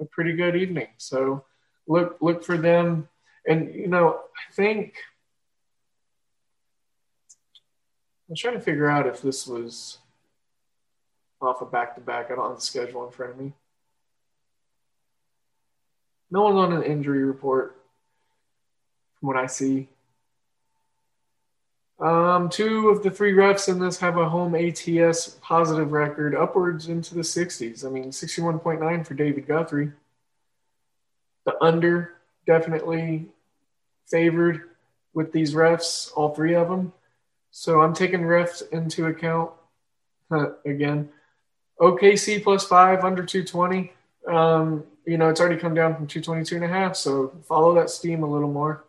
[0.00, 0.88] a pretty good evening.
[0.98, 1.44] So
[1.88, 3.08] look look for them,
[3.46, 4.94] and you know I think
[8.28, 9.98] I'm trying to figure out if this was
[11.40, 12.30] off a of back to back.
[12.30, 13.52] I don't have the schedule in front of me.
[16.30, 17.80] No one's on an injury report
[19.18, 19.88] from what I see.
[21.98, 26.88] Um, two of the three refs in this have a home ATS positive record, upwards
[26.88, 27.86] into the 60s.
[27.86, 29.92] I mean, 61.9 for David Guthrie.
[31.44, 32.14] The under
[32.46, 33.26] definitely
[34.06, 34.70] favored
[35.14, 36.92] with these refs, all three of them.
[37.50, 39.52] So I'm taking refs into account
[40.66, 41.08] again.
[41.80, 43.92] OKC plus five under 220.
[44.28, 46.96] Um, you know, it's already come down from 222 and a half.
[46.96, 48.84] So follow that steam a little more.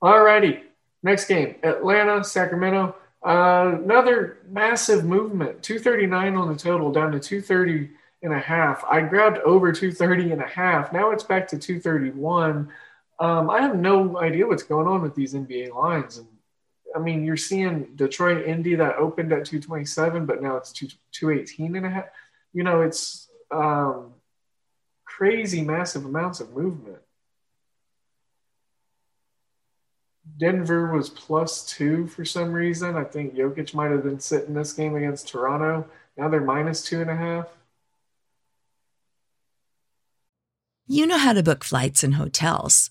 [0.00, 0.62] All righty.
[1.02, 2.94] Next game Atlanta, Sacramento.
[3.24, 7.90] Uh, another massive movement 239 on the total down to 230
[8.22, 8.84] and a half.
[8.84, 10.92] I grabbed over 230 and a half.
[10.92, 12.68] Now it's back to 231.
[13.20, 16.18] Um, I have no idea what's going on with these NBA lines.
[16.18, 16.28] And
[16.94, 21.86] I mean, you're seeing Detroit Indy that opened at 227, but now it's 218 and
[21.86, 22.06] a half.
[22.52, 24.14] You know, it's um,
[25.04, 26.98] crazy, massive amounts of movement.
[30.36, 32.96] Denver was plus two for some reason.
[32.96, 35.86] I think Jokic might have been sitting this game against Toronto.
[36.16, 37.48] Now they're minus two and a half.
[40.86, 42.90] You know how to book flights and hotels.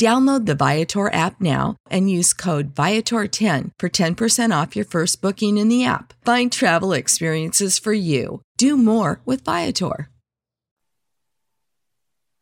[0.00, 5.58] Download the Viator app now and use code Viator10 for 10% off your first booking
[5.58, 6.14] in the app.
[6.24, 8.42] Find travel experiences for you.
[8.56, 10.08] Do more with Viator.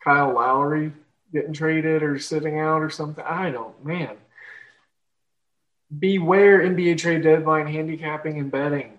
[0.03, 0.93] Kyle Lowry
[1.33, 3.25] getting traded or sitting out or something.
[3.25, 4.17] I don't, man.
[5.99, 8.99] Beware NBA trade deadline handicapping and betting.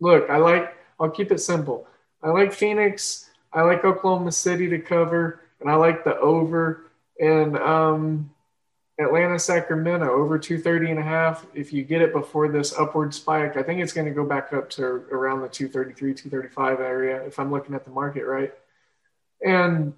[0.00, 1.86] Look, I like, I'll keep it simple.
[2.22, 3.30] I like Phoenix.
[3.52, 8.30] I like Oklahoma City to cover and I like the over and um,
[8.98, 11.46] Atlanta Sacramento over 230 and a half.
[11.54, 14.52] If you get it before this upward spike, I think it's going to go back
[14.52, 18.52] up to around the 233, 235 area if I'm looking at the market right.
[19.44, 19.94] And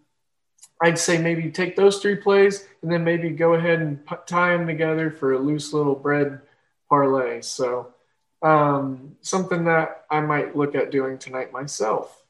[0.80, 4.66] I'd say maybe take those three plays and then maybe go ahead and tie them
[4.66, 6.40] together for a loose little bread
[6.88, 7.40] parlay.
[7.42, 7.94] So
[8.42, 12.23] um, something that I might look at doing tonight myself.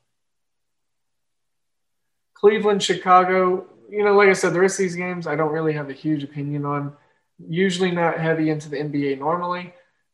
[2.44, 5.72] Cleveland, Chicago, you know, like I said, the rest of these games I don't really
[5.72, 6.92] have a huge opinion on.
[7.48, 9.72] Usually not heavy into the NBA normally,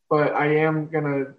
[0.09, 1.35] but I am going to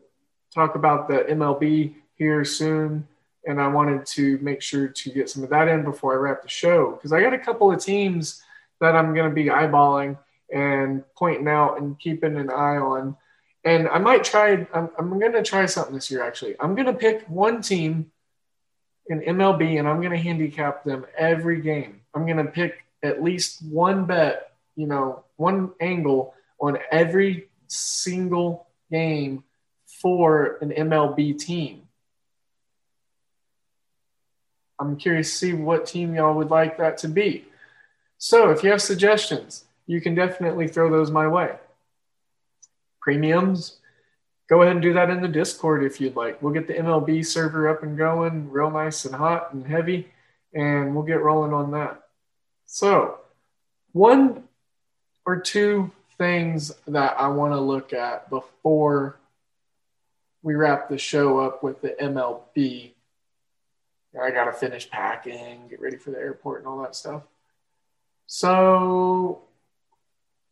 [0.53, 3.07] talk about the MLB here soon.
[3.47, 6.41] And I wanted to make sure to get some of that in before I wrap
[6.41, 8.43] the show because I got a couple of teams
[8.81, 10.17] that I'm going to be eyeballing
[10.53, 13.15] and pointing out and keeping an eye on.
[13.63, 16.57] And I might try, I'm, I'm going to try something this year actually.
[16.59, 18.11] I'm going to pick one team
[19.11, 22.01] in MLB and I'm going to handicap them every game.
[22.13, 28.67] I'm going to pick at least one bet, you know, one angle on every single
[28.91, 29.43] game
[30.01, 31.83] for an MLB team.
[34.79, 37.45] I'm curious to see what team y'all would like that to be.
[38.17, 41.55] So if you have suggestions, you can definitely throw those my way.
[42.99, 43.77] Premiums,
[44.51, 46.41] go ahead and do that in the Discord if you'd like.
[46.41, 50.11] We'll get the MLB server up and going, real nice and hot and heavy,
[50.53, 52.03] and we'll get rolling on that.
[52.65, 53.19] So,
[53.93, 54.43] one
[55.25, 59.17] or two things that I want to look at before
[60.43, 62.91] we wrap the show up with the MLB.
[64.21, 67.23] I got to finish packing, get ready for the airport, and all that stuff.
[68.27, 69.43] So,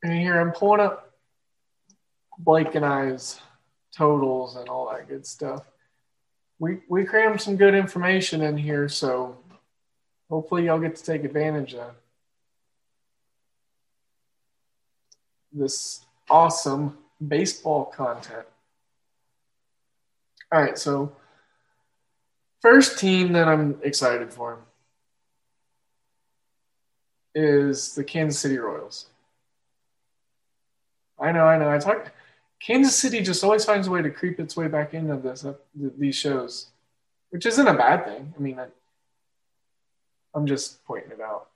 [0.02, 1.12] and here I'm pulling up
[2.38, 3.42] Blake and I's
[3.96, 5.64] totals and all that good stuff.
[6.60, 9.38] We we crammed some good information in here, so
[10.30, 11.92] hopefully y'all get to take advantage of
[15.52, 18.46] this awesome baseball content.
[20.52, 21.12] All right, so
[22.62, 24.60] first team that I'm excited for
[27.36, 29.08] is the Kansas City Royals.
[31.20, 31.70] I know, I know.
[31.70, 32.12] I talked
[32.60, 35.54] Kansas City just always finds a way to creep its way back into this uh,
[35.76, 36.68] these shows,
[37.30, 38.34] which isn't a bad thing.
[38.38, 38.68] I mean, I,
[40.34, 41.48] I'm just pointing it out.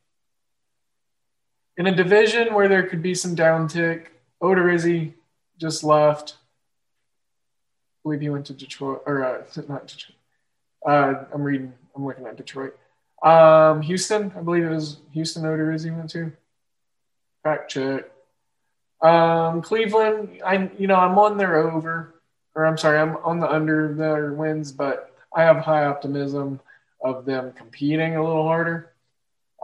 [1.77, 4.07] In a division where there could be some downtick,
[4.41, 5.13] Odorizzi
[5.57, 6.35] just left.
[6.35, 10.17] I believe he went to Detroit, or uh, not Detroit.
[10.85, 11.73] Uh, I'm reading.
[11.95, 12.77] I'm looking at Detroit.
[13.23, 16.31] Um, Houston, I believe it was Houston Odorizzi went to.
[17.43, 18.12] Fact check.
[19.03, 22.15] Um, Cleveland, I you know I'm on their over,
[22.55, 26.59] or I'm sorry, I'm on the under their wins, but I have high optimism
[27.03, 28.93] of them competing a little harder.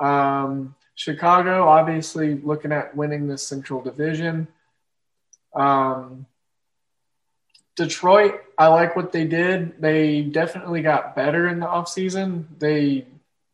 [0.01, 4.49] Um, Chicago, obviously looking at winning the Central Division.
[5.55, 6.25] Um,
[7.77, 9.81] Detroit, I like what they did.
[9.81, 12.43] They definitely got better in the offseason.
[12.59, 13.05] They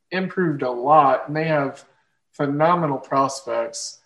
[0.10, 1.86] improved a lot and they have
[2.32, 4.00] phenomenal prospects.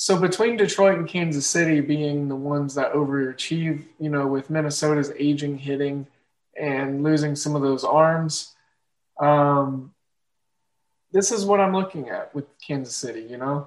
[0.00, 5.10] So between Detroit and Kansas City being the ones that overachieve, you know, with Minnesota's
[5.18, 6.06] aging hitting
[6.56, 8.54] and losing some of those arms,
[9.18, 9.92] um,
[11.10, 13.66] this is what I'm looking at with Kansas City, you know.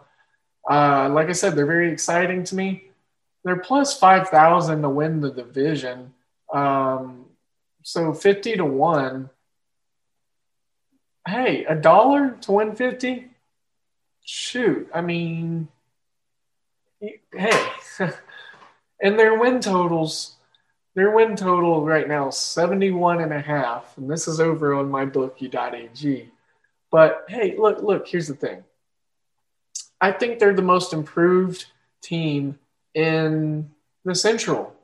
[0.70, 2.86] Uh, like I said, they're very exciting to me.
[3.44, 6.14] They're plus 5,000 to win the division.
[6.54, 7.26] Um,
[7.84, 9.30] so 50 to 1.
[11.28, 13.28] Hey, a dollar to win 50?
[14.24, 14.90] Shoot.
[14.94, 15.68] I mean,
[17.02, 17.70] hey.
[19.02, 20.36] and their win totals,
[20.96, 23.98] their win total right now is 71 and a half.
[23.98, 26.30] And this is over on my mybookie.ag.
[26.92, 28.64] But hey, look, look, here's the thing.
[30.00, 31.66] I think they're the most improved
[32.02, 32.60] team
[32.94, 33.72] in
[34.04, 34.76] the Central.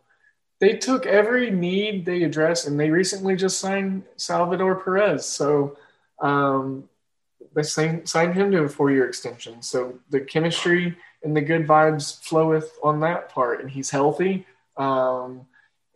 [0.60, 5.28] They took every need they addressed, and they recently just signed Salvador Perez.
[5.28, 5.78] So
[6.20, 6.90] um,
[7.54, 9.62] they signed, him to a four-year extension.
[9.62, 10.96] So the chemistry
[11.28, 14.46] and the good vibes floweth on that part, and he's healthy.
[14.78, 15.46] Um,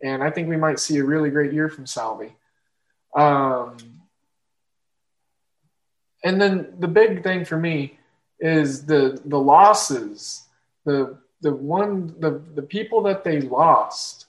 [0.02, 2.36] and I think we might see a really great year from Salvi.
[3.16, 3.78] Um,
[6.22, 7.98] and then the big thing for me
[8.40, 10.48] is the the losses,
[10.84, 14.26] the the one the the people that they lost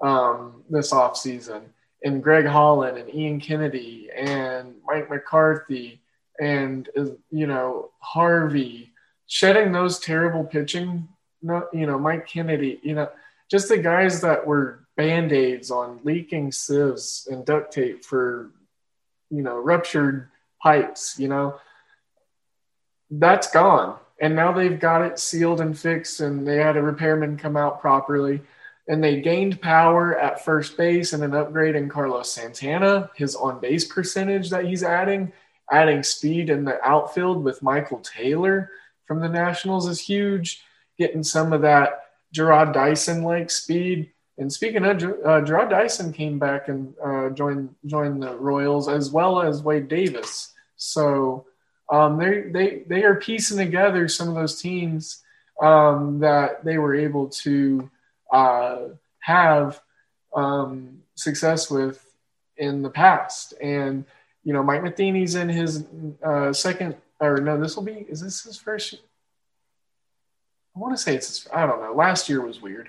[0.00, 1.60] um, this offseason
[2.04, 6.00] and Greg Holland and Ian Kennedy and Mike McCarthy
[6.40, 6.88] and
[7.30, 8.92] you know Harvey
[9.28, 11.08] shedding those terrible pitching
[11.42, 13.08] you know Mike Kennedy you know
[13.48, 18.50] just the guys that were band-aids on leaking sieves and duct tape for
[19.30, 20.28] you know ruptured
[20.60, 21.60] pipes you know
[23.10, 23.98] that's gone.
[24.20, 27.80] And now they've got it sealed and fixed and they had a repairman come out
[27.80, 28.40] properly.
[28.88, 33.60] And they gained power at first base and an upgrade in Carlos Santana, his on
[33.60, 35.32] base percentage that he's adding,
[35.70, 38.70] adding speed in the outfield with Michael Taylor
[39.08, 40.62] from the Nationals is huge,
[40.98, 44.12] getting some of that Jarrod Dyson like speed.
[44.36, 49.10] And speaking of, uh, Jarrod Dyson came back and uh, joined joined the Royals as
[49.10, 50.52] well as Wade Davis.
[50.76, 51.46] So
[51.90, 55.24] um, they they they are piecing together some of those teams
[55.60, 57.90] um, that they were able to
[58.30, 58.78] uh,
[59.20, 59.80] have
[60.36, 62.04] um, success with
[62.58, 63.54] in the past.
[63.60, 64.04] And
[64.44, 65.84] you know, Mike Matheny's in his
[66.22, 68.06] uh, second, or no, this will be.
[68.08, 68.94] Is this his first?
[70.76, 71.28] I want to say it's.
[71.28, 71.92] His, I don't know.
[71.92, 72.88] Last year was weird.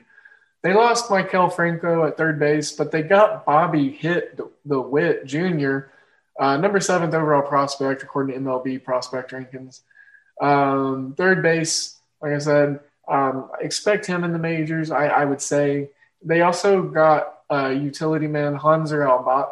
[0.61, 5.25] They lost Maikel Franco at third base, but they got Bobby Hit the, the Witt
[5.25, 5.87] Jr
[6.39, 9.81] uh, number seventh overall prospect, according to MLB prospect rankings.
[10.41, 14.89] Um, third base, like I said, um, expect him in the majors.
[14.89, 15.89] I, I, would say
[16.23, 19.07] they also got uh, utility man Hanser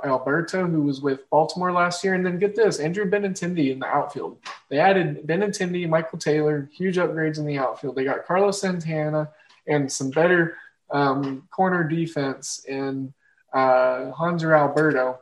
[0.06, 3.88] Alberto, who was with Baltimore last year, and then get this Andrew Benintendi in the
[3.88, 4.38] outfield.
[4.70, 7.96] They added Benintendi, Michael Taylor, huge upgrades in the outfield.
[7.96, 9.30] They got Carlos Santana
[9.68, 10.58] and some better
[10.92, 13.14] um, corner defense in
[13.54, 15.20] uh, Hanser Alberto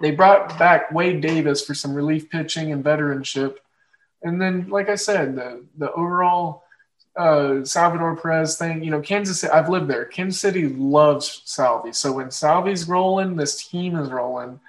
[0.00, 3.56] they brought back Wade Davis for some relief pitching and veteranship.
[4.22, 6.63] And then, like I said, the the overall
[7.16, 10.04] uh, Salvador Perez thing, you know, Kansas City, I've lived there.
[10.04, 11.92] Kansas City loves Salvi.
[11.92, 14.60] So when Salvi's rolling, this team is rolling.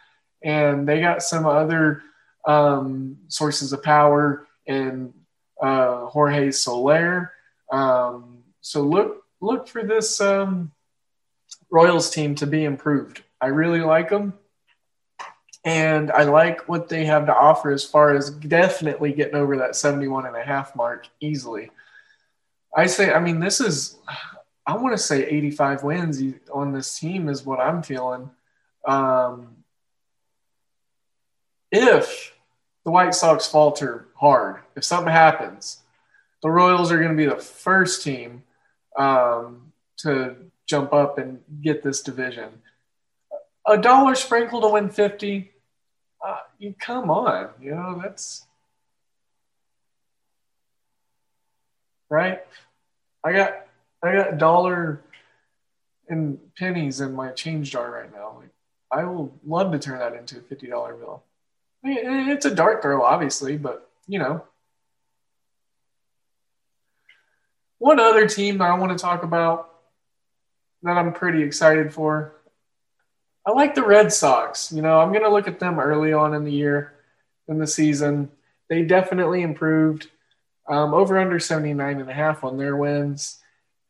[0.43, 2.03] And they got some other
[2.45, 5.13] um, sources of power in
[5.61, 7.31] uh, Jorge Soler.
[7.71, 10.71] Um, so look look for this um,
[11.71, 13.23] Royals team to be improved.
[13.41, 14.33] I really like them
[15.65, 19.75] and I like what they have to offer as far as definitely getting over that
[19.75, 21.71] 71 and a half mark easily.
[22.75, 23.97] I say, I mean, this is,
[24.67, 26.21] I want to say 85 wins
[26.53, 28.29] on this team is what I'm feeling.
[28.85, 29.63] Um,
[31.71, 32.33] if
[32.83, 35.79] the White Sox falter hard, if something happens,
[36.43, 38.43] the Royals are going to be the first team
[38.97, 40.35] um, to
[40.67, 42.49] jump up and get this division.
[43.67, 45.51] A dollar sprinkle to win 50,
[46.25, 48.45] uh, you come on, you know that's
[52.09, 52.43] right.
[53.25, 53.65] I got
[54.03, 55.01] I got dollar
[56.07, 58.37] and pennies in my change jar right now.
[58.39, 58.49] Like,
[58.91, 61.23] I will love to turn that into a fifty dollar bill.
[61.83, 64.45] I mean, it's a dart throw, obviously, but you know.
[67.79, 69.71] One other team that I want to talk about
[70.83, 72.35] that I'm pretty excited for.
[73.45, 74.71] I like the Red Sox.
[74.71, 76.93] You know, I'm going to look at them early on in the year,
[77.47, 78.29] in the season.
[78.69, 80.09] They definitely improved.
[80.67, 83.39] Um, over under 79 and a half on their wins.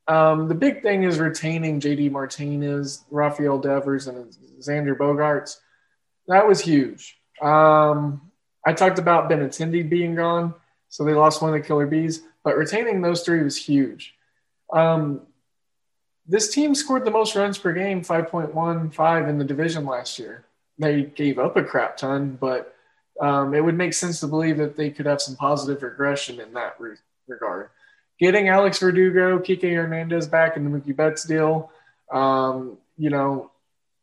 [0.07, 5.57] Um, the big thing is retaining JD Martinez, Rafael Devers, and Xander Bogaerts.
[6.27, 7.17] That was huge.
[7.41, 8.31] Um,
[8.65, 10.53] I talked about Benintendi being gone,
[10.89, 14.13] so they lost one of the killer bees, but retaining those three was huge.
[14.71, 15.21] Um,
[16.27, 20.45] this team scored the most runs per game, 5.15 in the division last year.
[20.77, 22.74] They gave up a crap ton, but
[23.21, 26.53] um, it would make sense to believe that they could have some positive regression in
[26.53, 26.95] that re-
[27.27, 27.69] regard.
[28.19, 31.71] Getting Alex Verdugo, Kike Hernandez back in the Mookie Betts deal,
[32.11, 33.51] um, you know,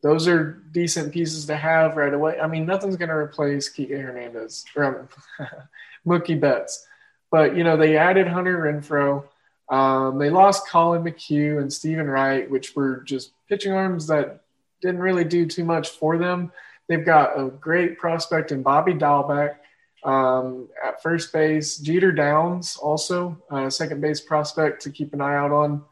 [0.02, 2.38] those are decent pieces to have right away.
[2.40, 5.08] I mean, nothing's going to replace Kike Hernandez or
[6.06, 6.86] Mookie Betts,
[7.30, 9.24] but you know they added Hunter Renfroe.
[9.68, 14.40] Um, they lost Collin McHugh and Steven Wright, which were just pitching arms that
[14.82, 16.52] didn't really do too much for them.
[16.88, 19.56] They've got a great prospect in Bobby Dalbec
[20.04, 21.78] um, at first base.
[21.78, 25.84] Jeter Downs, also a second base prospect to keep an eye out on.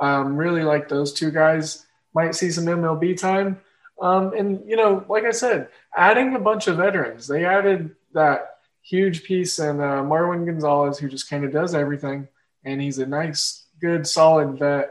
[0.00, 1.86] Um, really like those two guys.
[2.14, 3.60] Might see some MLB time.
[4.00, 7.28] Um, and, you know, like I said, adding a bunch of veterans.
[7.28, 12.28] They added that huge piece in uh, Marwin Gonzalez, who just kind of does everything
[12.64, 14.90] and he's a nice, good, solid vet.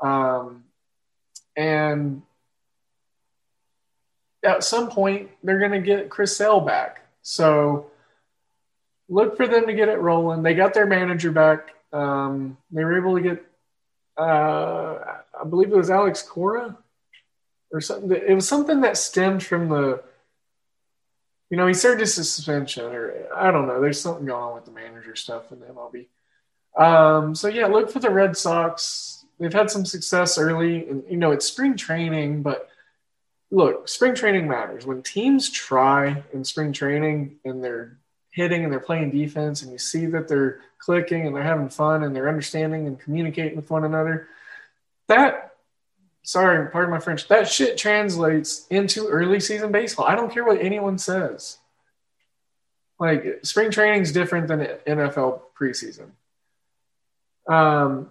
[0.00, 0.64] Um,
[1.56, 2.22] and
[4.44, 7.00] at some point, they're going to get Chris Sale back.
[7.22, 7.90] So
[9.08, 10.42] look for them to get it rolling.
[10.42, 11.74] They got their manager back.
[11.92, 13.44] Um, they were able to get,
[14.16, 14.98] uh,
[15.40, 16.76] I believe it was Alex Cora
[17.72, 18.10] or something.
[18.10, 20.02] It was something that stemmed from the,
[21.50, 23.80] you know, he served his suspension, or I don't know.
[23.80, 26.06] There's something going on with the manager stuff in the MLB.
[26.76, 29.24] Um, so yeah, look for the Red Sox.
[29.38, 32.68] They've had some success early, and you know it's spring training, but
[33.50, 34.86] look, spring training matters.
[34.86, 37.98] When teams try in spring training and they're
[38.30, 42.02] hitting and they're playing defense, and you see that they're clicking and they're having fun
[42.02, 44.28] and they're understanding and communicating with one another,
[45.08, 45.54] that
[46.24, 50.06] sorry, pardon my French, that shit translates into early season baseball.
[50.06, 51.58] I don't care what anyone says.
[52.98, 56.10] Like spring training is different than NFL preseason.
[57.46, 58.10] Um,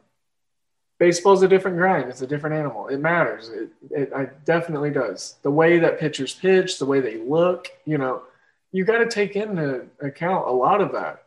[1.00, 2.10] baseball's a different grind.
[2.10, 2.88] It's a different animal.
[2.88, 3.50] It matters.
[3.50, 5.36] It, it, it definitely does.
[5.42, 8.24] The way that pitchers pitch, the way they look, you know,
[8.72, 11.24] you got to take into account a lot of that.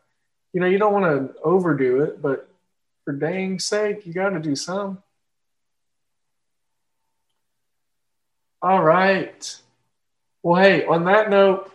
[0.53, 2.49] You know, you don't want to overdo it, but
[3.05, 5.03] for dang sake, you got to do some.
[8.63, 9.61] All right.
[10.43, 11.71] Well, hey, on that note,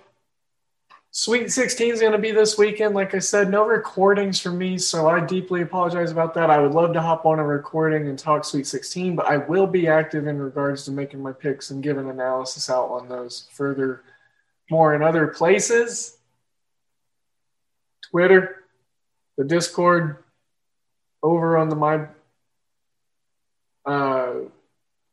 [1.14, 2.96] Sweet 16 is going to be this weekend.
[2.96, 6.50] Like I said, no recordings for me, so I deeply apologize about that.
[6.50, 9.68] I would love to hop on a recording and talk Sweet 16, but I will
[9.68, 14.04] be active in regards to making my picks and giving analysis out on those further
[14.70, 16.18] more in other places.
[18.10, 18.64] Twitter,
[19.38, 20.24] the Discord,
[21.22, 22.08] over on the my
[23.86, 24.34] uh,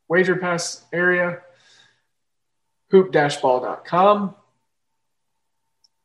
[0.07, 1.41] wager pass area,
[2.89, 4.35] hoop-ball.com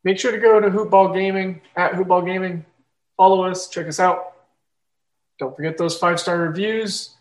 [0.05, 2.63] Make sure to go to Hoopball Gaming at Hoopball Gaming.
[3.17, 4.33] Follow us, check us out.
[5.39, 7.15] Don't forget those five star reviews.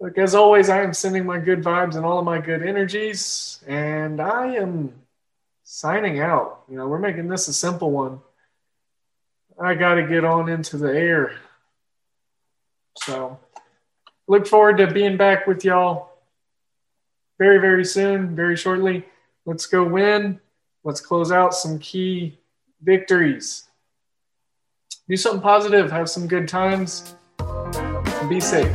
[0.00, 3.62] Look, as always, I am sending my good vibes and all of my good energies,
[3.68, 4.92] and I am
[5.62, 6.64] signing out.
[6.68, 8.20] You know, we're making this a simple one.
[9.58, 11.36] I got to get on into the air.
[12.98, 13.38] So,
[14.26, 16.10] look forward to being back with y'all
[17.38, 19.06] very, very soon, very shortly.
[19.46, 20.40] Let's go win.
[20.82, 22.36] Let's close out some key
[22.82, 23.68] victories.
[25.08, 27.14] Do something positive, have some good times,
[28.28, 28.74] be safe.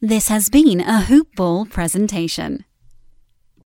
[0.00, 2.64] This has been a Hoop Ball presentation.